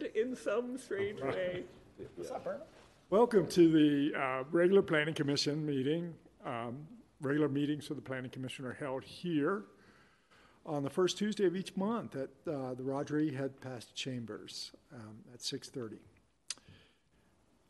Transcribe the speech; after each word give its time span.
weird 0.00 0.16
in 0.16 0.34
some 0.36 0.78
strange 0.78 1.20
way. 1.20 1.64
What's 2.16 2.30
up, 2.30 2.44
Bert? 2.44 2.66
Welcome 3.10 3.46
to 3.48 3.70
the 3.70 4.18
uh, 4.18 4.44
regular 4.50 4.82
Planning 4.82 5.14
Commission 5.14 5.64
meeting. 5.64 6.14
Um, 6.44 6.86
Regular 7.22 7.48
meetings 7.48 7.88
of 7.88 7.96
the 7.96 8.02
Planning 8.02 8.30
Commission 8.30 8.66
are 8.66 8.74
held 8.74 9.02
here 9.02 9.64
on 10.66 10.82
the 10.82 10.90
first 10.90 11.16
Tuesday 11.16 11.46
of 11.46 11.56
each 11.56 11.74
month 11.74 12.14
at 12.14 12.28
uh, 12.46 12.74
the 12.74 12.82
Roger 12.82 13.18
E. 13.18 13.32
Hedgepeth 13.32 13.94
Chambers 13.94 14.72
um, 14.94 15.16
at 15.32 15.40
6:30. 15.40 15.94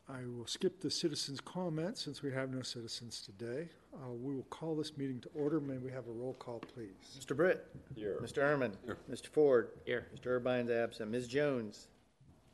I 0.09 0.25
will 0.25 0.47
skip 0.47 0.81
the 0.81 0.91
citizens' 0.91 1.39
comments 1.39 2.03
since 2.03 2.21
we 2.21 2.31
have 2.33 2.49
no 2.49 2.61
citizens 2.61 3.21
today. 3.21 3.69
Uh, 3.93 4.11
We 4.11 4.35
will 4.35 4.43
call 4.49 4.75
this 4.75 4.97
meeting 4.97 5.21
to 5.21 5.29
order. 5.33 5.61
May 5.61 5.77
we 5.77 5.91
have 5.91 6.07
a 6.07 6.11
roll 6.11 6.33
call, 6.33 6.59
please? 6.59 7.17
Mr. 7.17 7.35
Britt? 7.35 7.65
Here. 7.95 8.19
Mr. 8.21 8.41
Herman? 8.41 8.73
Here. 8.85 8.97
Mr. 9.09 9.27
Ford? 9.27 9.69
Here. 9.85 10.07
Mr. 10.13 10.27
Urbine's 10.41 10.69
absent. 10.69 11.09
Ms. 11.09 11.27
Jones? 11.27 11.87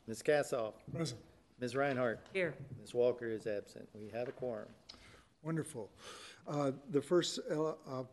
Ms. 0.08 0.22
Cassoff? 0.22 0.74
Present. 0.94 1.20
Ms. 1.60 1.76
Reinhardt? 1.76 2.20
Here. 2.34 2.54
Ms. 2.82 2.94
Walker 2.94 3.28
is 3.28 3.48
absent. 3.48 3.88
We 3.94 4.10
have 4.10 4.28
a 4.28 4.32
quorum. 4.32 4.68
Wonderful. 5.44 5.90
Uh, 6.48 6.72
The 6.92 7.02
first, 7.02 7.40
ele- 7.50 7.78
uh, 7.88 8.04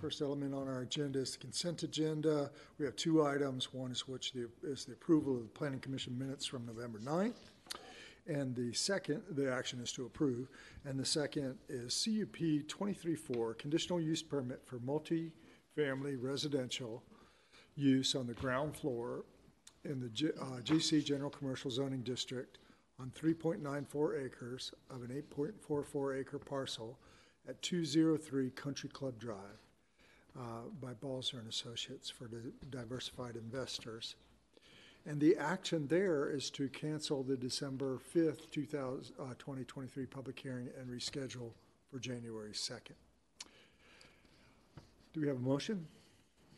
first 0.00 0.20
element 0.20 0.54
on 0.54 0.68
our 0.68 0.82
agenda 0.82 1.18
is 1.18 1.32
the 1.32 1.38
consent 1.38 1.82
agenda. 1.82 2.50
We 2.78 2.84
have 2.84 2.94
two 2.96 3.24
items. 3.24 3.72
One 3.72 3.90
is 3.90 4.06
which 4.06 4.32
the- 4.32 4.50
is 4.62 4.84
the 4.84 4.92
approval 4.92 5.36
of 5.36 5.42
the 5.42 5.48
Planning 5.48 5.80
Commission 5.80 6.16
minutes 6.18 6.44
from 6.46 6.66
November 6.66 6.98
9th. 7.00 7.50
And 8.28 8.54
the 8.56 8.72
second, 8.72 9.22
the 9.30 9.50
action 9.52 9.80
is 9.80 9.92
to 9.92 10.04
approve. 10.04 10.48
And 10.84 10.98
the 10.98 11.04
second 11.04 11.58
is 11.68 11.94
CUP 11.94 12.62
23-4, 12.64 13.54
conditional 13.54 14.00
use 14.00 14.22
permit 14.22 14.66
for 14.66 14.78
multi-family 14.80 16.16
residential 16.16 17.04
use 17.76 18.14
on 18.16 18.26
the 18.26 18.34
ground 18.34 18.76
floor 18.76 19.24
in 19.86 20.00
the 20.00 20.08
G- 20.08 20.30
uh, 20.40 20.60
GC 20.62 21.04
General 21.04 21.30
Commercial 21.30 21.70
Zoning 21.70 22.02
District 22.02 22.58
on 23.00 23.10
3.94 23.10 24.24
acres 24.24 24.72
of 24.90 25.02
an 25.02 25.22
8.44 25.36 26.20
acre 26.20 26.38
parcel 26.38 26.98
at 27.48 27.60
203 27.62 28.50
Country 28.50 28.88
Club 28.88 29.18
Drive 29.18 29.36
uh, 30.36 30.40
by 30.80 30.92
Balzer 30.94 31.38
and 31.38 31.48
Associates 31.48 32.10
for 32.10 32.24
the 32.24 32.52
diversified 32.70 33.36
investors. 33.36 34.16
And 35.06 35.20
the 35.20 35.36
action 35.36 35.86
there 35.86 36.30
is 36.30 36.50
to 36.50 36.68
cancel 36.68 37.22
the 37.22 37.36
December 37.36 38.00
5th, 38.14 38.50
2000 38.50 39.14
uh, 39.18 39.34
2023 39.38 40.06
public 40.06 40.38
hearing 40.38 40.68
and 40.78 40.88
reschedule 40.88 41.52
for 41.90 42.00
January 42.00 42.50
2nd. 42.50 42.96
Do 45.12 45.20
we 45.20 45.28
have 45.28 45.36
a 45.36 45.40
motion? 45.40 45.86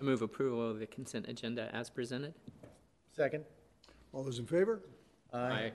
I 0.00 0.04
move 0.04 0.22
approval 0.22 0.70
of 0.70 0.78
the 0.78 0.86
consent 0.86 1.26
agenda 1.28 1.68
as 1.74 1.90
presented. 1.90 2.34
Second? 3.18 3.44
All 4.12 4.22
those 4.22 4.38
in 4.38 4.46
favor? 4.46 4.80
Aye. 5.32 5.72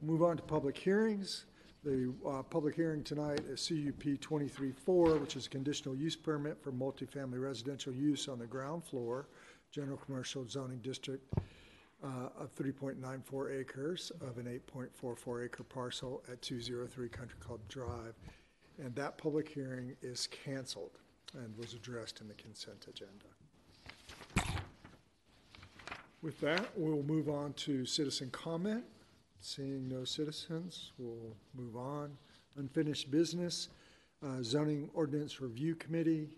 Move 0.00 0.22
on 0.22 0.38
to 0.38 0.42
public 0.42 0.78
hearings. 0.78 1.44
The 1.84 2.10
uh, 2.26 2.42
public 2.42 2.74
hearing 2.74 3.04
tonight 3.04 3.40
is 3.46 3.68
CUP 3.68 4.18
23-4, 4.18 5.20
which 5.20 5.36
is 5.36 5.44
a 5.44 5.50
conditional 5.50 5.94
use 5.94 6.16
permit 6.16 6.56
for 6.62 6.72
multifamily 6.72 7.38
residential 7.38 7.92
use 7.92 8.28
on 8.28 8.38
the 8.38 8.46
ground 8.46 8.82
floor, 8.82 9.28
general 9.72 9.98
commercial 9.98 10.48
zoning 10.48 10.78
district 10.78 11.34
uh, 12.02 12.30
of 12.40 12.54
3.94 12.54 13.60
acres 13.60 14.10
of 14.22 14.38
an 14.38 14.46
8.44 14.74 15.44
acre 15.44 15.64
parcel 15.64 16.22
at 16.32 16.40
203 16.40 17.10
Country 17.10 17.38
Club 17.40 17.60
Drive. 17.68 18.14
And 18.82 18.94
that 18.94 19.18
public 19.18 19.50
hearing 19.50 19.94
is 20.00 20.28
canceled 20.28 20.98
and 21.34 21.54
was 21.58 21.74
addressed 21.74 22.22
in 22.22 22.28
the 22.28 22.34
consent 22.34 22.86
agenda. 22.88 23.31
With 26.22 26.40
that, 26.40 26.68
we'll 26.76 27.02
move 27.02 27.28
on 27.28 27.52
to 27.54 27.84
citizen 27.84 28.30
comment. 28.30 28.84
Seeing 29.40 29.88
no 29.88 30.04
citizens, 30.04 30.92
we'll 30.96 31.34
move 31.54 31.76
on. 31.76 32.16
Unfinished 32.56 33.10
business, 33.10 33.68
uh, 34.24 34.40
zoning 34.40 34.88
ordinance 34.94 35.40
review 35.40 35.74
committee. 35.74 36.28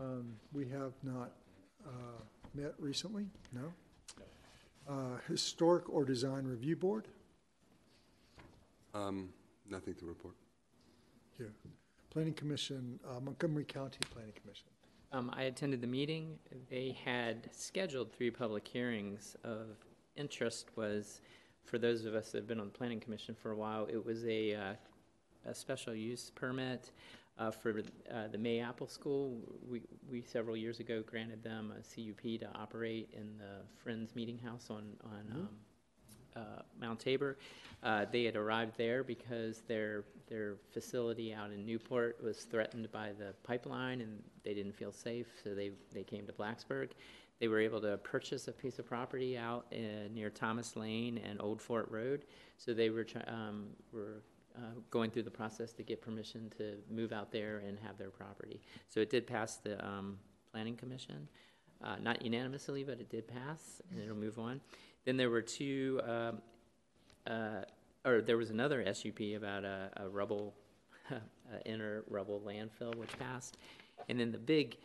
Um, 0.00 0.34
We 0.54 0.66
have 0.68 0.92
not 1.02 1.32
uh, 1.86 1.90
met 2.54 2.72
recently, 2.78 3.26
no? 3.52 3.70
Uh, 4.88 5.18
Historic 5.28 5.90
or 5.90 6.06
design 6.06 6.44
review 6.44 6.76
board? 6.76 7.06
Um, 8.94 9.28
nothing 9.68 9.94
to 9.96 10.06
report. 10.06 10.34
Here. 11.36 11.52
Planning 12.08 12.32
commission, 12.34 12.98
uh, 13.06 13.20
Montgomery 13.20 13.64
County 13.64 13.98
Planning 14.10 14.32
Commission. 14.40 14.66
Um, 15.12 15.30
I 15.34 15.42
attended 15.42 15.82
the 15.82 15.86
meeting. 15.86 16.38
They 16.70 16.96
had 17.04 17.48
scheduled 17.52 18.12
three 18.12 18.30
public 18.30 18.66
hearings. 18.66 19.36
Of 19.44 19.76
interest 20.16 20.70
was, 20.74 21.20
for 21.64 21.78
those 21.78 22.06
of 22.06 22.14
us 22.14 22.32
that 22.32 22.38
have 22.38 22.46
been 22.46 22.60
on 22.60 22.66
the 22.66 22.72
planning 22.72 22.98
commission 22.98 23.34
for 23.34 23.50
a 23.50 23.56
while, 23.56 23.86
it 23.90 24.02
was 24.02 24.24
a, 24.24 24.54
uh, 24.54 24.72
a 25.46 25.54
special 25.54 25.94
use 25.94 26.30
permit 26.34 26.92
uh, 27.38 27.50
for 27.50 27.80
uh, 28.10 28.28
the 28.28 28.38
May 28.38 28.60
Apple 28.60 28.86
School. 28.86 29.36
We, 29.68 29.82
we 30.10 30.22
several 30.22 30.56
years 30.56 30.80
ago 30.80 31.02
granted 31.04 31.42
them 31.42 31.72
a 31.72 31.82
CUP 31.82 32.40
to 32.40 32.48
operate 32.58 33.10
in 33.12 33.36
the 33.36 33.66
Friends 33.82 34.16
Meeting 34.16 34.38
House 34.38 34.68
on, 34.70 34.84
on 35.04 35.24
um, 35.32 35.48
uh, 36.36 36.62
Mount 36.80 37.00
Tabor. 37.00 37.38
Uh, 37.82 38.04
They 38.10 38.24
had 38.24 38.36
arrived 38.36 38.76
there 38.76 39.02
because 39.04 39.62
their, 39.66 40.04
their 40.28 40.56
facility 40.70 41.34
out 41.34 41.50
in 41.50 41.66
Newport 41.66 42.22
was 42.22 42.44
threatened 42.44 42.90
by 42.92 43.12
the 43.18 43.34
pipeline, 43.42 44.00
and 44.00 44.22
they 44.44 44.54
didn't 44.54 44.74
feel 44.74 44.92
safe, 44.92 45.26
so 45.42 45.54
they, 45.54 45.72
they 45.92 46.04
came 46.04 46.26
to 46.26 46.32
Blacksburg. 46.32 46.90
They 47.40 47.48
were 47.48 47.58
able 47.58 47.80
to 47.80 47.96
purchase 47.98 48.46
a 48.46 48.52
piece 48.52 48.78
of 48.78 48.86
property 48.86 49.36
out 49.36 49.66
uh, 49.72 50.08
near 50.14 50.30
Thomas 50.30 50.76
Lane 50.76 51.18
and 51.18 51.40
Old 51.40 51.60
Fort 51.60 51.90
Road, 51.90 52.24
so 52.56 52.72
they 52.72 52.90
were, 52.90 53.06
um, 53.26 53.66
were 53.92 54.22
uh, 54.56 54.60
going 54.90 55.10
through 55.10 55.24
the 55.24 55.30
process 55.30 55.72
to 55.72 55.82
get 55.82 56.00
permission 56.00 56.50
to 56.58 56.74
move 56.88 57.12
out 57.12 57.32
there 57.32 57.62
and 57.66 57.78
have 57.80 57.98
their 57.98 58.10
property. 58.10 58.60
So 58.88 59.00
it 59.00 59.10
did 59.10 59.26
pass 59.26 59.56
the 59.56 59.84
um, 59.84 60.18
Planning 60.52 60.76
Commission, 60.76 61.28
Uh, 61.82 61.96
not 62.00 62.22
unanimously, 62.22 62.84
but 62.84 63.00
it 63.00 63.10
did 63.10 63.26
pass, 63.26 63.82
and 63.90 64.00
it'll 64.00 64.14
move 64.14 64.38
on. 64.38 64.60
Then 65.04 65.16
there 65.16 65.30
were 65.30 65.42
two, 65.42 66.00
um, 66.06 66.38
uh, 67.26 67.62
or 68.04 68.20
there 68.20 68.36
was 68.36 68.50
another 68.50 68.84
SUP 68.94 69.20
about 69.36 69.64
a, 69.64 69.90
a 69.96 70.08
rubble, 70.08 70.54
a 71.10 71.68
inner 71.68 72.04
rubble 72.08 72.40
landfill, 72.46 72.94
which 72.94 73.16
passed. 73.18 73.56
And 74.08 74.18
then 74.18 74.30
the 74.32 74.38
big, 74.38 74.76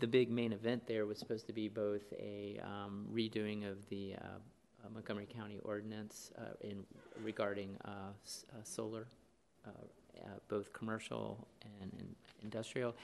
the 0.00 0.06
big 0.06 0.30
main 0.30 0.52
event 0.52 0.86
there 0.86 1.06
was 1.06 1.18
supposed 1.18 1.46
to 1.46 1.52
be 1.52 1.68
both 1.68 2.12
a 2.18 2.60
um, 2.64 3.06
redoing 3.12 3.70
of 3.70 3.88
the 3.88 4.14
uh, 4.14 4.88
Montgomery 4.92 5.26
County 5.32 5.60
ordinance 5.64 6.32
uh, 6.38 6.42
in 6.60 6.84
regarding 7.22 7.76
uh, 7.84 8.10
s- 8.24 8.44
uh, 8.52 8.62
solar, 8.64 9.06
uh, 9.66 9.70
both 10.48 10.72
commercial 10.72 11.46
and, 11.80 11.92
and 11.98 12.14
industrial. 12.42 12.94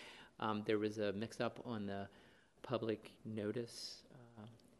Um, 0.41 0.63
there 0.67 0.79
was 0.79 0.99
a 0.99 1.13
mix-up 1.13 1.61
on 1.65 1.87
the 1.87 2.09
public 2.63 3.13
notice 3.25 4.03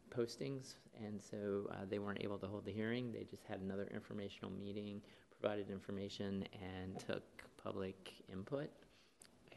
postings, 0.09 0.75
and 1.05 1.21
so 1.21 1.69
uh, 1.71 1.85
they 1.89 1.99
weren't 1.99 2.21
able 2.21 2.37
to 2.39 2.47
hold 2.47 2.65
the 2.65 2.71
hearing. 2.71 3.11
They 3.11 3.23
just 3.23 3.43
had 3.47 3.61
another 3.61 3.89
informational 3.93 4.51
meeting, 4.51 5.01
provided 5.39 5.69
information, 5.69 6.45
and 6.53 6.99
took 6.99 7.23
public 7.61 8.13
input. 8.31 8.69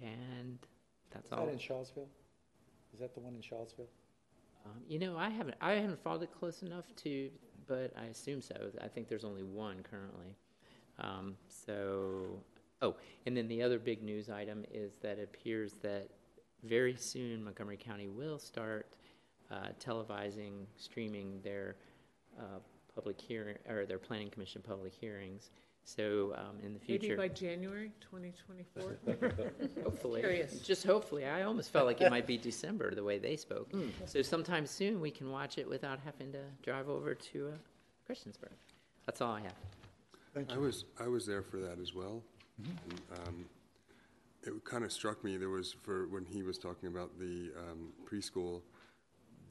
And 0.00 0.58
that's 1.12 1.26
Is 1.26 1.32
all. 1.32 1.46
that 1.46 1.52
in 1.52 1.58
Shawsville? 1.58 2.08
Is 2.92 3.00
that 3.00 3.14
the 3.14 3.20
one 3.20 3.34
in 3.34 3.40
Shawsville? 3.40 3.88
Um, 4.64 4.80
you 4.88 4.98
know, 4.98 5.16
I 5.16 5.28
haven't 5.28 5.56
I 5.60 5.72
haven't 5.72 6.02
followed 6.02 6.22
it 6.22 6.30
close 6.38 6.62
enough 6.62 6.84
to, 7.04 7.30
but 7.66 7.92
I 7.98 8.06
assume 8.06 8.40
so. 8.40 8.54
I 8.82 8.88
think 8.88 9.08
there's 9.08 9.24
only 9.24 9.42
one 9.42 9.82
currently. 9.82 10.36
Um, 11.00 11.34
so, 11.48 12.42
oh, 12.80 12.96
and 13.26 13.36
then 13.36 13.48
the 13.48 13.62
other 13.62 13.78
big 13.78 14.02
news 14.02 14.28
item 14.28 14.64
is 14.72 14.92
that 15.02 15.18
it 15.18 15.24
appears 15.34 15.74
that 15.82 16.08
very 16.62 16.94
soon 16.94 17.42
Montgomery 17.42 17.76
County 17.76 18.08
will 18.08 18.38
start 18.38 18.86
uh, 19.52 19.68
televising, 19.78 20.64
streaming 20.76 21.40
their 21.42 21.76
uh, 22.38 22.58
public 22.94 23.20
hearing 23.20 23.56
or 23.68 23.84
their 23.86 23.98
planning 23.98 24.30
commission 24.30 24.62
public 24.66 24.92
hearings. 24.94 25.50
So 25.84 26.32
um, 26.36 26.64
in 26.64 26.74
the 26.74 26.78
future, 26.78 27.16
Maybe 27.16 27.16
by 27.16 27.28
January 27.28 27.90
2024? 28.00 28.98
Hopefully. 29.84 30.20
Curious. 30.20 30.60
Just 30.60 30.86
hopefully. 30.86 31.26
I 31.26 31.42
almost 31.42 31.72
felt 31.72 31.86
like 31.86 32.00
it 32.00 32.08
might 32.08 32.26
be 32.26 32.38
December 32.38 32.94
the 32.94 33.02
way 33.02 33.18
they 33.18 33.36
spoke. 33.36 33.68
So 34.06 34.22
sometime 34.22 34.64
soon 34.64 35.00
we 35.00 35.10
can 35.10 35.30
watch 35.30 35.58
it 35.58 35.68
without 35.68 35.98
having 36.04 36.30
to 36.32 36.38
drive 36.62 36.88
over 36.88 37.14
to 37.14 37.48
uh, 37.48 38.10
Christiansburg. 38.12 38.54
That's 39.06 39.20
all 39.20 39.32
I 39.32 39.40
have. 39.40 39.56
Thank 40.34 40.50
you. 40.50 40.56
I 40.56 40.60
was, 40.60 40.84
I 41.00 41.08
was 41.08 41.26
there 41.26 41.42
for 41.42 41.58
that 41.58 41.78
as 41.80 41.94
well. 41.94 42.22
And, 42.58 43.00
um, 43.26 43.44
It 44.44 44.64
kind 44.64 44.84
of 44.84 44.92
struck 44.92 45.24
me, 45.24 45.36
there 45.36 45.50
was, 45.50 45.74
for, 45.82 46.06
when 46.08 46.24
he 46.24 46.42
was 46.44 46.58
talking 46.58 46.88
about 46.88 47.18
the 47.18 47.50
um, 47.58 47.88
preschool, 48.08 48.62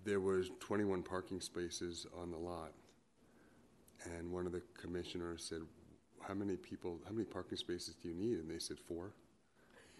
there 0.03 0.19
was 0.19 0.49
21 0.59 1.03
parking 1.03 1.41
spaces 1.41 2.07
on 2.19 2.31
the 2.31 2.37
lot. 2.37 2.71
And 4.17 4.31
one 4.31 4.45
of 4.45 4.51
the 4.51 4.61
commissioners 4.79 5.43
said, 5.43 5.61
how 6.21 6.33
many 6.33 6.55
people, 6.55 6.99
how 7.05 7.11
many 7.11 7.25
parking 7.25 7.57
spaces 7.57 7.95
do 8.01 8.09
you 8.09 8.15
need? 8.15 8.39
And 8.39 8.49
they 8.49 8.59
said, 8.59 8.77
four, 8.79 9.13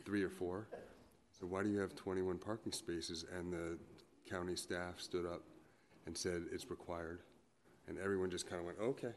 three 0.06 0.24
or 0.24 0.30
four. 0.30 0.68
So 1.40 1.46
why 1.46 1.64
do 1.64 1.70
you 1.70 1.80
have 1.80 1.96
21 1.96 2.38
parking 2.38 2.72
spaces? 2.72 3.26
And 3.38 3.54
the 3.54 3.78
county 4.30 4.56
staff 4.56 5.00
stood 5.00 5.26
up 5.26 5.42
and 6.06 6.18
said, 6.18 6.44
it's 6.52 6.70
required. 6.70 7.20
and 7.88 7.98
everyone 8.00 8.30
just 8.30 8.48
kind 8.48 8.60
of 8.60 8.66
went, 8.66 8.80
okay. 8.80 9.14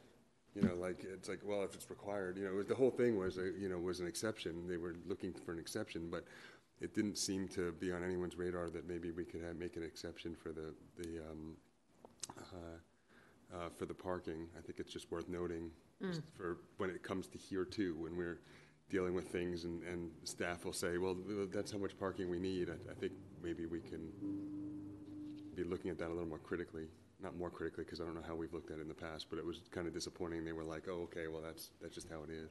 You 0.54 0.62
know, 0.62 0.75
like, 0.76 1.04
it's 1.04 1.28
like, 1.28 1.40
well, 1.44 1.62
if 1.64 1.75
it's 1.75 1.90
required, 1.90 2.38
you 2.38 2.44
know, 2.44 2.52
was, 2.52 2.66
the 2.66 2.75
whole 2.75 2.90
thing 2.90 3.19
was, 3.19 3.38
a 3.38 3.52
you 3.58 3.69
know, 3.69 3.78
was 3.78 4.00
an 4.00 4.06
exception. 4.06 4.69
They 4.69 4.76
were 4.76 4.94
looking 5.06 5.32
for 5.32 5.52
an 5.52 5.58
exception, 5.58 6.08
but 6.10 6.25
it 6.81 6.94
didn't 6.94 7.17
seem 7.17 7.49
to 7.49 7.73
be 7.73 7.93
on 7.93 8.03
anyone's 8.05 8.37
radar 8.37 8.69
that 8.71 8.87
maybe 8.88 9.11
we 9.11 9.25
could 9.25 9.43
have, 9.43 9.56
make 9.56 9.76
an 9.76 9.82
exception 9.82 10.35
for 10.35 10.53
the, 10.53 10.75
the, 10.97 11.21
um, 11.31 11.56
uh, 12.38 13.56
uh, 13.56 13.69
for 13.76 13.87
the 13.87 13.94
parking. 13.94 14.47
I 14.59 14.61
think 14.61 14.79
it's 14.81 14.93
just 14.93 15.11
worth 15.11 15.29
noting 15.29 15.71
just 16.03 16.23
for 16.37 16.59
when 16.79 16.91
it 16.91 17.03
comes 17.03 17.29
to 17.29 17.38
here 17.38 17.65
too, 17.65 17.94
when 17.99 18.17
we're 18.17 18.41
dealing 18.91 19.15
with 19.15 19.29
things 19.29 19.65
and, 19.65 19.82
and 19.85 20.11
staff 20.25 20.65
will 20.65 20.73
say, 20.73 20.99
well, 20.99 21.17
that's 21.53 21.71
how 21.73 21.79
much 21.79 21.99
parking 21.99 22.29
we 22.29 22.38
need. 22.38 22.69
I, 22.69 22.91
I 22.91 22.94
think 22.94 23.12
maybe 23.43 23.67
we 23.67 23.81
can 23.81 24.11
be 25.55 25.65
looking 25.65 25.91
at 25.91 25.99
that 25.99 26.09
a 26.09 26.12
little 26.12 26.29
more 26.29 26.38
critically, 26.38 26.88
not 27.23 27.37
more 27.38 27.49
critically, 27.49 27.85
because 27.85 28.00
I 28.00 28.05
don't 28.05 28.15
know 28.15 28.25
how 28.26 28.35
we've 28.35 28.53
looked 28.53 28.71
at 28.71 28.79
it 28.79 28.82
in 28.82 28.88
the 28.88 28.94
past, 28.94 29.26
but 29.31 29.38
it 29.38 29.47
was 29.47 29.61
kind 29.71 29.87
of 29.87 29.94
disappointing. 29.94 30.44
They 30.44 30.53
were 30.53 30.65
like, 30.65 30.88
oh, 30.88 31.03
okay, 31.05 31.29
well, 31.29 31.41
that's, 31.41 31.71
that's 31.81 31.94
just 31.94 32.09
how 32.11 32.23
it 32.25 32.31
is. 32.31 32.50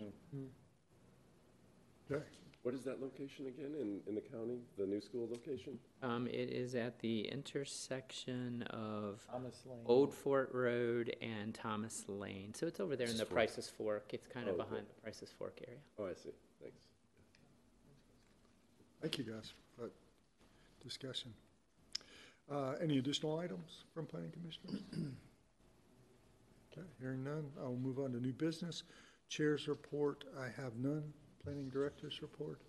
Okay, 2.11 2.23
What 2.63 2.73
is 2.73 2.83
that 2.85 3.01
location 3.01 3.47
again 3.47 3.73
in, 3.79 3.99
in 4.07 4.15
the 4.15 4.21
county, 4.21 4.59
the 4.77 4.85
new 4.85 5.01
school 5.01 5.27
location? 5.29 5.77
Um, 6.01 6.27
it 6.27 6.49
is 6.49 6.75
at 6.75 6.97
the 6.99 7.27
intersection 7.27 8.61
of 8.69 9.19
Thomas 9.29 9.61
Lane. 9.65 9.79
Old 9.85 10.13
Fort 10.13 10.49
Road 10.53 11.13
and 11.21 11.53
Thomas 11.53 12.05
Lane. 12.07 12.53
So 12.53 12.65
it's 12.65 12.79
over 12.79 12.95
there 12.95 13.07
in 13.09 13.17
the 13.17 13.25
Prices 13.25 13.67
Fork. 13.67 14.11
It's 14.13 14.27
kind 14.27 14.47
of 14.47 14.55
Oh, 14.55 14.61
okay. 14.61 14.69
behind 14.69 14.87
the 14.87 15.01
Prices 15.01 15.33
Fork 15.37 15.59
area. 15.67 15.79
Oh, 15.99 16.05
I 16.05 16.13
see, 16.13 16.29
thanks. 16.61 16.83
thank 19.01 19.17
you 19.17 19.25
guys 19.25 19.51
for 19.75 19.81
that 19.83 19.91
discussion. 20.81 21.33
Uh, 22.49 22.75
Any 22.81 22.97
additional 22.97 23.39
items 23.39 23.83
from 23.93 24.05
planning 24.05 24.31
commissioners? 24.31 24.81
Okay, 26.75 26.87
hearing 26.99 27.23
none, 27.23 27.51
I'll 27.61 27.75
move 27.75 27.99
on 27.99 28.13
to 28.13 28.19
new 28.19 28.33
business. 28.33 28.81
Chair's 29.29 29.67
report, 29.67 30.23
I 30.39 30.45
have 30.59 30.75
none. 30.75 31.03
Planning 31.43 31.69
director's 31.69 32.21
report. 32.21 32.61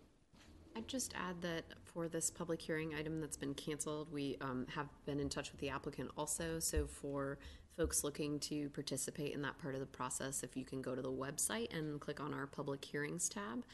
I'd 0.77 0.89
just 0.89 1.15
add 1.15 1.41
that 1.43 1.65
for 1.85 2.09
this 2.09 2.31
public 2.31 2.61
hearing 2.61 2.95
item 2.95 3.21
that's 3.21 3.37
been 3.37 3.55
canceled, 3.55 4.13
we 4.13 4.37
um, 4.41 4.67
have 4.75 4.89
been 5.07 5.21
in 5.21 5.29
touch 5.29 5.53
with 5.53 5.61
the 5.61 5.69
applicant 5.69 6.11
also. 6.17 6.59
So 6.59 6.87
for 6.89 7.39
folks 7.77 8.03
looking 8.03 8.41
to 8.41 8.69
participate 8.71 9.33
in 9.33 9.43
that 9.43 9.59
part 9.59 9.75
of 9.75 9.81
the 9.81 9.87
process, 9.87 10.43
if 10.43 10.57
you 10.57 10.65
can 10.65 10.83
go 10.83 10.97
to 10.97 11.03
the 11.03 11.13
website 11.13 11.73
and 11.77 12.01
click 12.01 12.19
on 12.19 12.35
our 12.35 12.49
public 12.49 12.85
hearings 12.85 13.29
tab, 13.29 13.65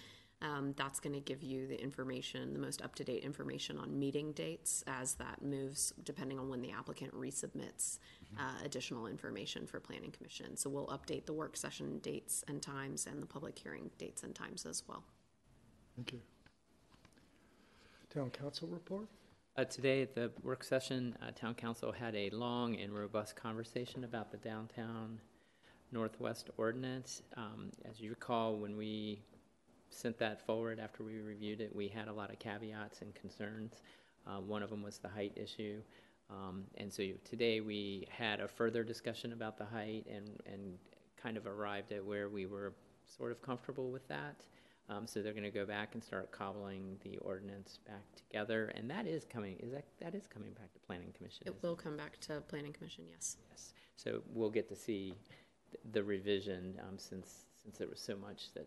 um, 0.42 0.74
that's 0.76 1.00
going 1.00 1.12
to 1.12 1.20
give 1.20 1.42
you 1.42 1.66
the 1.66 1.80
information, 1.80 2.52
the 2.54 2.58
most 2.58 2.80
up-to-date 2.82 3.22
information 3.22 3.76
on 3.76 3.98
meeting 3.98 4.32
dates 4.32 4.82
as 4.86 5.14
that 5.14 5.42
moves, 5.42 5.92
depending 6.04 6.38
on 6.38 6.48
when 6.48 6.62
the 6.62 6.70
applicant 6.70 7.14
resubmits 7.14 7.98
uh, 8.38 8.64
additional 8.64 9.06
information 9.06 9.66
for 9.66 9.80
planning 9.80 10.10
commission. 10.10 10.56
So 10.56 10.70
we'll 10.70 10.86
update 10.86 11.26
the 11.26 11.32
work 11.32 11.56
session 11.56 11.98
dates 11.98 12.44
and 12.48 12.62
times 12.62 13.06
and 13.06 13.22
the 13.22 13.26
public 13.26 13.58
hearing 13.58 13.90
dates 13.98 14.22
and 14.22 14.34
times 14.34 14.64
as 14.64 14.82
well. 14.88 15.04
Thank 15.96 16.12
you. 16.12 16.20
Town 18.12 18.30
council 18.30 18.68
report? 18.68 19.08
Uh, 19.56 19.64
today 19.64 20.00
at 20.00 20.14
the 20.14 20.30
work 20.42 20.64
session, 20.64 21.14
uh, 21.20 21.32
town 21.32 21.54
council 21.54 21.92
had 21.92 22.14
a 22.14 22.30
long 22.30 22.76
and 22.76 22.94
robust 22.94 23.36
conversation 23.36 24.04
about 24.04 24.30
the 24.30 24.38
downtown 24.38 25.20
northwest 25.92 26.48
ordinance. 26.56 27.22
Um, 27.36 27.70
as 27.88 28.00
you 28.00 28.10
recall, 28.10 28.56
when 28.56 28.76
we 28.76 29.20
sent 29.90 30.18
that 30.18 30.44
forward 30.46 30.80
after 30.80 31.02
we 31.02 31.20
reviewed 31.20 31.60
it, 31.60 31.74
we 31.74 31.88
had 31.88 32.08
a 32.08 32.12
lot 32.12 32.30
of 32.30 32.38
caveats 32.38 33.02
and 33.02 33.14
concerns. 33.14 33.82
Uh, 34.26 34.40
one 34.40 34.62
of 34.62 34.70
them 34.70 34.82
was 34.82 34.98
the 34.98 35.08
height 35.08 35.32
issue. 35.36 35.80
Um, 36.30 36.64
and 36.76 36.92
so 36.92 37.02
today 37.24 37.60
we 37.60 38.06
had 38.10 38.40
a 38.40 38.48
further 38.48 38.84
discussion 38.84 39.32
about 39.32 39.58
the 39.58 39.64
height 39.64 40.06
and, 40.08 40.28
and 40.46 40.78
kind 41.20 41.36
of 41.36 41.46
arrived 41.46 41.92
at 41.92 42.04
where 42.04 42.28
we 42.28 42.46
were 42.46 42.72
sort 43.04 43.32
of 43.32 43.42
comfortable 43.42 43.90
with 43.90 44.06
that. 44.08 44.44
Um, 44.88 45.06
so 45.06 45.22
they're 45.22 45.32
going 45.32 45.44
to 45.44 45.50
go 45.50 45.64
back 45.64 45.94
and 45.94 46.02
start 46.02 46.32
cobbling 46.32 46.96
the 47.04 47.16
ordinance 47.18 47.78
back 47.86 48.02
together, 48.16 48.72
and 48.74 48.90
that 48.90 49.06
is 49.06 49.24
coming. 49.24 49.56
Is 49.60 49.70
that 49.70 49.84
that 50.00 50.16
is 50.16 50.26
coming 50.26 50.52
back 50.52 50.72
to 50.72 50.80
Planning 50.80 51.12
Commission? 51.16 51.44
It 51.46 51.54
will 51.62 51.76
come 51.76 51.96
back 51.96 52.18
to 52.22 52.40
planning 52.40 52.72
commission, 52.72 53.04
yes. 53.08 53.36
Yes. 53.50 53.72
So 53.94 54.22
we'll 54.26 54.50
get 54.50 54.68
to 54.68 54.74
see 54.74 55.14
th- 55.70 55.80
the 55.92 56.02
revision 56.02 56.80
um, 56.88 56.98
since 56.98 57.44
since 57.62 57.78
there 57.78 57.86
was 57.86 58.00
so 58.00 58.16
much 58.16 58.52
that 58.54 58.66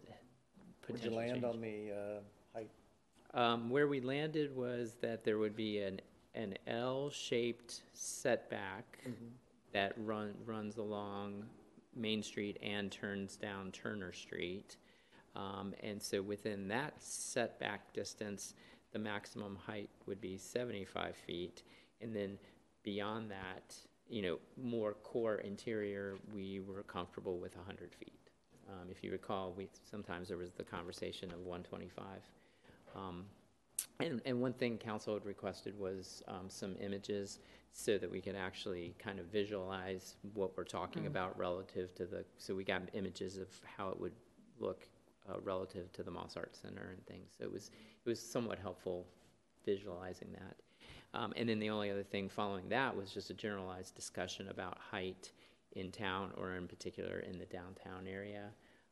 Would 0.87 0.95
potential 0.95 1.11
you 1.11 1.17
land 1.17 1.41
change. 1.41 1.43
on 1.43 1.61
the 1.61 1.91
uh, 1.91 2.19
height? 2.53 2.69
Um, 3.33 3.69
where 3.69 3.87
we 3.87 4.01
landed 4.01 4.55
was 4.55 4.95
that 5.01 5.23
there 5.23 5.37
would 5.37 5.55
be 5.55 5.79
an 5.79 6.01
an 6.35 6.55
L-shaped 6.65 7.81
setback 7.93 8.99
that 9.71 9.93
run 9.97 10.33
runs 10.45 10.77
along 10.77 11.43
Main 11.95 12.23
Street 12.23 12.57
and 12.61 12.91
turns 12.91 13.35
down 13.35 13.71
Turner 13.71 14.11
Street. 14.11 14.77
Um, 15.35 15.73
and 15.81 16.01
so 16.01 16.21
within 16.21 16.67
that 16.69 16.93
setback 16.99 17.93
distance, 17.93 18.53
the 18.91 18.99
maximum 18.99 19.55
height 19.55 19.89
would 20.05 20.21
be 20.21 20.37
75 20.37 21.15
feet. 21.15 21.63
And 22.01 22.15
then 22.15 22.37
beyond 22.83 23.31
that, 23.31 23.75
you 24.09 24.21
know, 24.21 24.39
more 24.61 24.93
core 24.93 25.37
interior, 25.37 26.17
we 26.33 26.59
were 26.59 26.83
comfortable 26.83 27.39
with 27.39 27.55
100 27.55 27.93
feet. 27.95 28.22
Um, 28.69 28.89
if 28.89 29.03
you 29.03 29.11
recall, 29.11 29.53
we 29.55 29.67
sometimes 29.89 30.27
there 30.27 30.37
was 30.37 30.51
the 30.51 30.63
conversation 30.63 31.31
of 31.31 31.39
125. 31.39 32.05
Um, 32.95 33.25
and, 33.99 34.21
and 34.25 34.41
one 34.41 34.53
thing 34.53 34.77
council 34.77 35.13
had 35.13 35.25
requested 35.25 35.77
was 35.77 36.23
um, 36.27 36.45
some 36.47 36.75
images 36.79 37.39
so 37.73 37.97
that 37.97 38.09
we 38.09 38.21
could 38.21 38.35
actually 38.35 38.93
kind 38.99 39.19
of 39.19 39.25
visualize 39.27 40.15
what 40.33 40.55
we're 40.55 40.63
talking 40.63 41.07
about 41.07 41.37
relative 41.37 41.93
to 41.95 42.05
the, 42.05 42.23
so 42.37 42.53
we 42.53 42.63
got 42.63 42.81
images 42.93 43.37
of 43.37 43.47
how 43.77 43.89
it 43.89 43.99
would 43.99 44.13
look 44.59 44.87
uh, 45.29 45.39
relative 45.41 45.91
to 45.93 46.03
the 46.03 46.11
Moss 46.11 46.37
Art 46.37 46.55
Center 46.55 46.91
and 46.91 47.05
things. 47.05 47.33
So 47.37 47.45
it 47.45 47.51
was, 47.51 47.71
it 48.05 48.09
was 48.09 48.19
somewhat 48.19 48.59
helpful 48.59 49.05
visualizing 49.65 50.29
that. 50.33 50.55
Um, 51.15 51.33
and 51.35 51.47
then 51.47 51.59
the 51.59 51.69
only 51.69 51.91
other 51.91 52.03
thing 52.03 52.29
following 52.29 52.67
that 52.69 52.95
was 52.95 53.11
just 53.11 53.29
a 53.29 53.33
generalized 53.33 53.95
discussion 53.95 54.49
about 54.49 54.77
height 54.79 55.31
in 55.73 55.91
town 55.91 56.31
or 56.37 56.55
in 56.55 56.67
particular 56.67 57.19
in 57.19 57.37
the 57.37 57.45
downtown 57.45 58.07
area. 58.07 58.49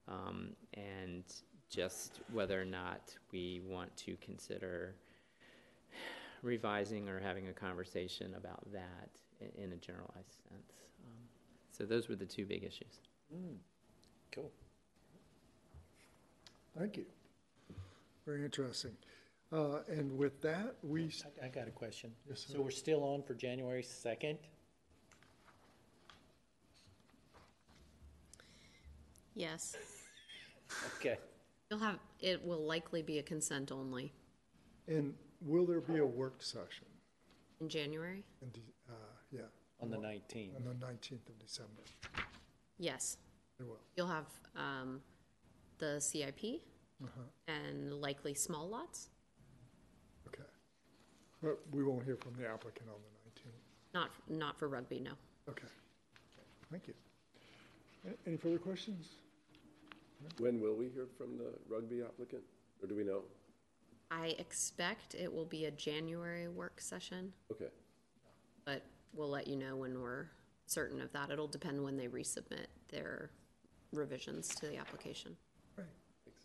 Um, 0.07 0.49
and 0.73 1.23
just 1.69 2.19
whether 2.33 2.59
or 2.61 2.65
not 2.65 3.15
we 3.31 3.61
want 3.65 3.95
to 3.97 4.17
consider 4.21 4.95
revising 6.41 7.07
or 7.07 7.19
having 7.19 7.47
a 7.47 7.53
conversation 7.53 8.33
about 8.35 8.59
that 8.73 9.09
in, 9.39 9.63
in 9.65 9.71
a 9.73 9.77
generalized 9.77 10.33
sense. 10.49 10.73
Um, 11.05 11.13
so 11.71 11.85
those 11.85 12.09
were 12.09 12.15
the 12.15 12.25
two 12.25 12.45
big 12.45 12.63
issues. 12.63 12.99
Cool. 14.33 14.51
Thank 16.77 16.97
you. 16.97 17.05
Very 18.25 18.43
interesting. 18.43 18.91
Uh, 19.53 19.79
And 19.89 20.17
with 20.17 20.41
that, 20.41 20.75
we, 20.83 21.07
s- 21.07 21.23
I, 21.41 21.45
I 21.45 21.49
got 21.49 21.67
a 21.67 21.71
question. 21.71 22.11
Yes, 22.27 22.41
sir. 22.47 22.53
So 22.55 22.61
we're 22.61 22.71
still 22.71 23.03
on 23.03 23.21
for 23.23 23.33
January 23.33 23.83
second? 23.83 24.37
Yes. 29.41 29.75
Okay. 30.99 31.17
You'll 31.71 31.79
have, 31.79 31.97
it 32.19 32.45
will 32.45 32.63
likely 32.63 33.01
be 33.01 33.17
a 33.17 33.23
consent 33.23 33.71
only 33.71 34.13
and 34.87 35.13
will 35.41 35.65
there 35.65 35.81
be 35.81 35.97
a 35.97 36.05
work 36.05 36.43
session? 36.43 36.85
in 37.59 37.67
January? 37.69 38.23
in 38.43 38.49
de- 38.49 38.59
uh, 38.89 38.93
Yeah, 39.31 39.41
On 39.81 39.89
the 39.89 39.97
nineteenth. 39.97 40.55
on 40.55 40.63
the 40.63 40.85
19th 40.85 41.27
of 41.29 41.39
December. 41.39 41.81
Yes. 42.77 43.17
There 43.57 43.65
will. 43.67 43.79
You'll 43.95 44.07
have 44.07 44.27
um, 44.55 45.01
the 45.79 45.99
CIP 45.99 46.61
Uh-huh. 47.03 47.21
and 47.47 47.93
likely 47.99 48.35
small 48.35 48.69
lots. 48.69 49.09
Okay. 50.27 50.43
But 51.41 51.59
we 51.71 51.83
won't 51.83 52.03
hear 52.03 52.17
from 52.17 52.33
the 52.39 52.47
applicant 52.47 52.87
on 52.89 52.99
the 53.01 53.29
19th. 53.41 53.63
Not, 53.95 54.09
not 54.29 54.59
for 54.59 54.67
rugby, 54.67 54.99
no. 54.99 55.11
Okay. 55.49 55.67
Thank 56.71 56.87
you. 56.87 56.93
A- 58.07 58.27
Any 58.29 58.37
further 58.37 58.59
questions? 58.59 59.07
When 60.39 60.59
will 60.61 60.75
we 60.75 60.89
hear 60.89 61.07
from 61.17 61.37
the 61.37 61.51
rugby 61.69 62.01
applicant, 62.01 62.43
or 62.81 62.87
do 62.87 62.95
we 62.95 63.03
know? 63.03 63.21
I 64.09 64.35
expect 64.39 65.15
it 65.15 65.31
will 65.31 65.45
be 65.45 65.65
a 65.65 65.71
January 65.71 66.47
work 66.47 66.81
session, 66.81 67.31
Okay, 67.51 67.69
but 68.65 68.83
we'll 69.13 69.29
let 69.29 69.47
you 69.47 69.55
know 69.55 69.75
when 69.77 69.99
we're 70.01 70.27
certain 70.65 71.01
of 71.01 71.11
that. 71.13 71.29
It'll 71.31 71.47
depend 71.47 71.81
when 71.83 71.95
they 71.97 72.07
resubmit 72.07 72.67
their 72.89 73.29
revisions 73.93 74.49
to 74.55 74.67
the 74.67 74.77
application. 74.77 75.35
Right. 75.77 75.85
thanks. 76.25 76.41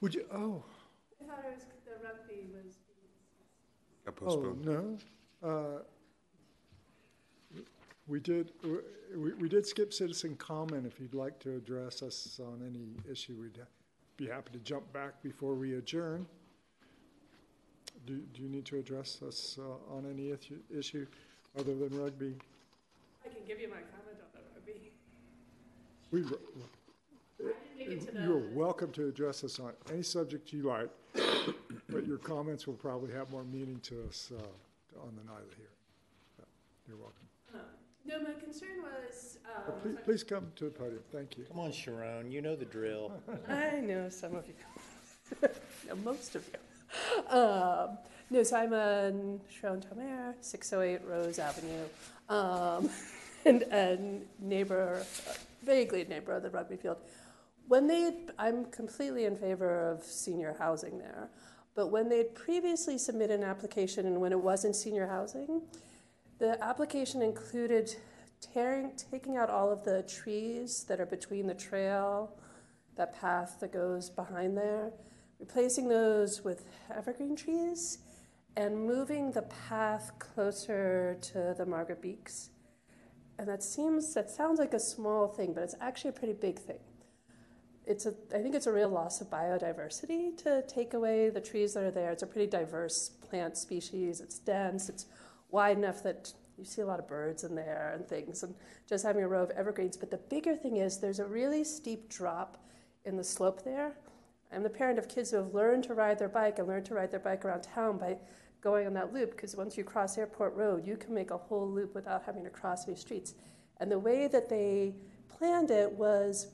Would 0.00 0.14
you, 0.14 0.24
oh, 0.32 0.62
I 1.20 1.24
thought 1.24 1.44
it 1.46 1.54
was, 1.54 1.64
the 1.84 2.04
rugby 2.04 2.46
was, 2.54 2.74
Got 4.04 4.14
oh, 4.22 4.24
postponed. 4.26 4.64
no. 4.64 4.98
Uh, 5.42 5.82
We 8.08 8.20
did, 8.20 8.52
we, 9.14 9.34
we 9.34 9.48
did 9.48 9.66
skip 9.66 9.92
citizen 9.92 10.34
comment. 10.36 10.86
If 10.86 10.98
you'd 10.98 11.14
like 11.14 11.38
to 11.40 11.56
address 11.56 12.02
us 12.02 12.40
on 12.42 12.62
any 12.66 13.10
issue, 13.10 13.36
we'd 13.40 13.58
be 14.16 14.26
happy 14.26 14.50
to 14.52 14.58
jump 14.58 14.90
back 14.92 15.22
before 15.22 15.54
we 15.54 15.74
adjourn. 15.74 16.26
Do, 18.06 18.18
do 18.32 18.42
you 18.42 18.48
need 18.48 18.64
to 18.66 18.78
address 18.78 19.20
us 19.26 19.58
uh, 19.60 19.94
on 19.94 20.06
any 20.10 20.30
issue- 20.30 20.60
issue? 20.74 21.06
other 21.56 21.74
than 21.74 22.00
rugby? 22.00 22.34
I 23.24 23.28
can 23.28 23.38
give 23.46 23.60
you 23.60 23.68
my 23.68 23.76
comment 23.76 24.18
on 24.20 24.28
the 24.32 24.40
rugby. 24.54 24.92
We, 26.10 26.20
I 26.20 27.52
didn't 27.78 27.78
make 27.78 27.88
it 27.88 28.06
to 28.06 28.12
the. 28.12 28.22
you're 28.22 28.48
welcome 28.54 28.92
to 28.92 29.08
address 29.08 29.44
us 29.44 29.58
on 29.60 29.72
any 29.92 30.02
subject 30.02 30.52
you 30.52 30.62
like, 30.62 30.90
but 31.88 32.06
your 32.06 32.18
comments 32.18 32.66
will 32.66 32.74
probably 32.74 33.12
have 33.12 33.30
more 33.30 33.44
meaning 33.44 33.80
to 33.84 34.04
us 34.08 34.32
uh, 34.32 35.00
on 35.00 35.16
the 35.16 35.24
night 35.24 35.42
of 35.42 35.50
the 35.50 35.56
hearing. 35.56 35.72
You're 36.86 36.96
welcome. 36.96 37.27
Uh, 38.08 38.18
No, 38.18 38.24
my 38.24 38.34
concern 38.40 38.82
was, 38.82 39.38
Uh, 39.44 39.70
um, 39.72 39.80
Please, 39.82 39.96
please 40.04 40.22
come 40.24 40.46
to 40.56 40.64
the 40.64 40.70
podium. 40.70 41.02
Thank 41.12 41.38
you. 41.38 41.44
Come 41.44 41.60
on, 41.60 41.72
Sharon, 41.72 42.30
you 42.30 42.40
know 42.42 42.56
the 42.56 42.64
drill. 42.64 43.12
I 43.48 43.80
know 43.80 44.08
some 44.08 44.34
of 44.34 44.44
you, 44.46 44.54
no, 45.88 45.94
most 46.04 46.34
of 46.36 46.44
you. 46.48 46.58
Um, 47.36 47.98
no, 48.30 48.42
so 48.42 48.56
I'm 48.56 48.72
on 48.72 49.40
Sharon 49.48 49.80
Tomer, 49.80 50.34
608 50.40 51.06
Rose 51.06 51.38
Avenue, 51.38 51.84
um, 52.28 52.90
and 53.44 53.62
a 53.62 53.98
neighbor, 54.38 55.04
vaguely 55.62 56.02
a 56.02 56.08
neighbor 56.08 56.32
of 56.32 56.42
the 56.42 56.50
rugby 56.50 56.76
field. 56.76 56.98
When 57.68 57.86
they, 57.86 58.12
I'm 58.38 58.64
completely 58.66 59.24
in 59.26 59.36
favor 59.36 59.90
of 59.90 60.02
senior 60.02 60.56
housing 60.58 60.98
there, 60.98 61.28
but 61.74 61.88
when 61.88 62.08
they'd 62.08 62.34
previously 62.34 62.96
submitted 62.98 63.40
an 63.40 63.44
application 63.44 64.06
and 64.06 64.20
when 64.20 64.32
it 64.32 64.40
wasn't 64.40 64.74
senior 64.74 65.06
housing, 65.06 65.62
the 66.38 66.62
application 66.62 67.22
included 67.22 67.94
tearing, 68.40 68.92
taking 69.10 69.36
out 69.36 69.50
all 69.50 69.70
of 69.70 69.84
the 69.84 70.02
trees 70.02 70.84
that 70.84 71.00
are 71.00 71.06
between 71.06 71.46
the 71.46 71.54
trail, 71.54 72.36
that 72.96 73.18
path 73.18 73.58
that 73.60 73.72
goes 73.72 74.10
behind 74.10 74.56
there, 74.56 74.92
replacing 75.40 75.88
those 75.88 76.44
with 76.44 76.64
evergreen 76.94 77.36
trees, 77.36 77.98
and 78.56 78.76
moving 78.76 79.30
the 79.32 79.42
path 79.42 80.12
closer 80.18 81.16
to 81.20 81.54
the 81.56 81.66
Margaret 81.66 82.02
Beeks. 82.02 82.50
And 83.38 83.46
that 83.48 83.62
seems, 83.62 84.14
that 84.14 84.30
sounds 84.30 84.58
like 84.58 84.74
a 84.74 84.80
small 84.80 85.28
thing, 85.28 85.52
but 85.52 85.62
it's 85.62 85.76
actually 85.80 86.10
a 86.10 86.14
pretty 86.14 86.32
big 86.32 86.58
thing. 86.58 86.80
It's 87.86 88.04
a, 88.04 88.14
I 88.34 88.38
think 88.38 88.54
it's 88.54 88.66
a 88.66 88.72
real 88.72 88.90
loss 88.90 89.20
of 89.20 89.30
biodiversity 89.30 90.36
to 90.42 90.62
take 90.68 90.92
away 90.92 91.30
the 91.30 91.40
trees 91.40 91.74
that 91.74 91.84
are 91.84 91.90
there. 91.90 92.10
It's 92.10 92.22
a 92.22 92.26
pretty 92.26 92.50
diverse 92.50 93.08
plant 93.08 93.56
species. 93.56 94.20
It's 94.20 94.38
dense. 94.38 94.88
It's 94.88 95.06
wide 95.50 95.78
enough 95.78 96.02
that 96.02 96.32
you 96.56 96.64
see 96.64 96.82
a 96.82 96.86
lot 96.86 96.98
of 96.98 97.06
birds 97.06 97.44
in 97.44 97.54
there 97.54 97.92
and 97.94 98.06
things, 98.06 98.42
and 98.42 98.54
just 98.88 99.04
having 99.04 99.22
a 99.22 99.28
row 99.28 99.42
of 99.42 99.50
evergreens. 99.50 99.96
But 99.96 100.10
the 100.10 100.18
bigger 100.18 100.56
thing 100.56 100.76
is 100.76 100.98
there's 100.98 101.20
a 101.20 101.24
really 101.24 101.64
steep 101.64 102.08
drop 102.08 102.58
in 103.04 103.16
the 103.16 103.24
slope 103.24 103.62
there. 103.64 103.92
I'm 104.52 104.62
the 104.62 104.70
parent 104.70 104.98
of 104.98 105.08
kids 105.08 105.30
who 105.30 105.36
have 105.36 105.54
learned 105.54 105.84
to 105.84 105.94
ride 105.94 106.18
their 106.18 106.28
bike 106.28 106.58
and 106.58 106.66
learned 106.66 106.86
to 106.86 106.94
ride 106.94 107.10
their 107.10 107.20
bike 107.20 107.44
around 107.44 107.62
town 107.62 107.98
by 107.98 108.16
going 108.60 108.86
on 108.86 108.94
that 108.94 109.12
loop 109.12 109.32
because 109.32 109.54
once 109.54 109.76
you 109.76 109.84
cross 109.84 110.18
Airport 110.18 110.54
Road, 110.54 110.86
you 110.86 110.96
can 110.96 111.14
make 111.14 111.30
a 111.30 111.36
whole 111.36 111.68
loop 111.68 111.94
without 111.94 112.24
having 112.24 112.44
to 112.44 112.50
cross 112.50 112.88
any 112.88 112.96
streets. 112.96 113.34
And 113.78 113.90
the 113.90 113.98
way 113.98 114.26
that 114.26 114.48
they 114.48 114.94
planned 115.28 115.70
it 115.70 115.92
was 115.92 116.48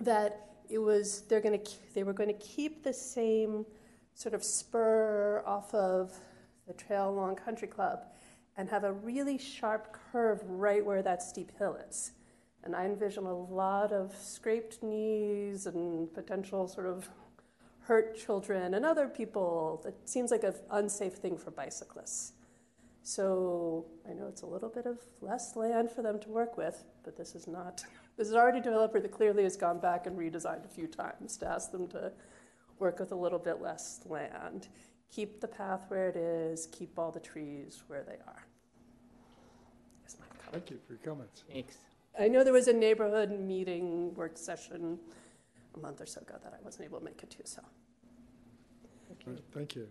that 0.00 0.48
it 0.68 0.78
was 0.78 1.22
they're 1.28 1.40
going 1.40 1.58
to 1.58 1.70
they 1.94 2.02
were 2.02 2.12
going 2.12 2.28
to 2.28 2.46
keep 2.46 2.82
the 2.82 2.92
same 2.92 3.64
sort 4.14 4.34
of 4.34 4.44
spur 4.44 5.42
off 5.46 5.72
of 5.74 6.12
the 6.66 6.74
trail 6.74 7.08
along 7.10 7.36
Country 7.36 7.68
Club 7.68 8.00
and 8.56 8.68
have 8.68 8.84
a 8.84 8.92
really 8.92 9.38
sharp 9.38 9.96
curve 10.12 10.40
right 10.46 10.84
where 10.84 11.02
that 11.02 11.22
steep 11.22 11.50
hill 11.58 11.78
is. 11.88 12.12
And 12.62 12.76
I 12.76 12.84
envision 12.84 13.24
a 13.24 13.34
lot 13.34 13.92
of 13.92 14.14
scraped 14.14 14.82
knees 14.82 15.66
and 15.66 16.12
potential 16.12 16.68
sort 16.68 16.86
of 16.86 17.08
hurt 17.80 18.16
children 18.16 18.74
and 18.74 18.84
other 18.84 19.08
people. 19.08 19.80
That 19.84 20.08
seems 20.08 20.30
like 20.30 20.44
an 20.44 20.54
unsafe 20.70 21.14
thing 21.14 21.38
for 21.38 21.50
bicyclists. 21.50 22.32
So 23.02 23.86
I 24.08 24.12
know 24.12 24.26
it's 24.28 24.42
a 24.42 24.46
little 24.46 24.68
bit 24.68 24.86
of 24.86 24.98
less 25.20 25.56
land 25.56 25.90
for 25.90 26.02
them 26.02 26.20
to 26.20 26.28
work 26.28 26.56
with, 26.56 26.84
but 27.02 27.16
this 27.16 27.34
is 27.34 27.46
not. 27.46 27.84
This 28.16 28.28
is 28.28 28.34
already 28.34 28.58
a 28.58 28.62
developer 28.62 29.00
that 29.00 29.12
clearly 29.12 29.44
has 29.44 29.56
gone 29.56 29.78
back 29.78 30.06
and 30.06 30.18
redesigned 30.18 30.66
a 30.66 30.68
few 30.68 30.86
times 30.86 31.38
to 31.38 31.48
ask 31.48 31.72
them 31.72 31.88
to 31.88 32.12
work 32.78 32.98
with 32.98 33.12
a 33.12 33.14
little 33.14 33.38
bit 33.38 33.62
less 33.62 34.00
land. 34.04 34.68
Keep 35.12 35.40
the 35.40 35.48
path 35.48 35.80
where 35.88 36.08
it 36.08 36.16
is, 36.16 36.68
keep 36.70 36.98
all 36.98 37.10
the 37.10 37.20
trees 37.20 37.82
where 37.88 38.02
they 38.02 38.18
are. 38.26 38.44
That's 40.02 40.16
my. 40.18 40.26
Thank 40.52 40.70
you 40.70 40.78
for 40.86 40.92
your 40.92 41.00
comments. 41.02 41.42
Thanks. 41.52 41.76
I 42.18 42.28
know 42.28 42.44
there 42.44 42.52
was 42.52 42.68
a 42.68 42.72
neighborhood 42.72 43.30
meeting, 43.30 44.14
work 44.14 44.36
session 44.36 44.98
a 45.74 45.78
month 45.78 46.00
or 46.00 46.06
so 46.06 46.20
ago 46.20 46.34
that 46.42 46.52
I 46.52 46.64
wasn't 46.64 46.84
able 46.86 46.98
to 46.98 47.04
make 47.04 47.22
it 47.22 47.30
to, 47.30 47.46
so. 47.46 47.62
Thank 49.52 49.74
you. 49.74 49.86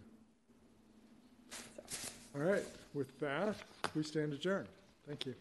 All 2.35 2.41
right, 2.41 2.63
with 2.93 3.17
that, 3.19 3.55
we 3.95 4.03
stand 4.03 4.33
adjourned. 4.33 4.67
Thank 5.07 5.25
you. 5.25 5.35